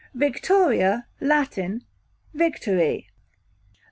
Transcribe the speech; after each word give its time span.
Victoria, 0.15 1.05
Latin, 1.19 1.83
victory. 2.33 3.05